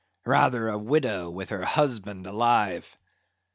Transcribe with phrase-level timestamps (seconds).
[0.25, 2.97] —rather a widow with her husband alive!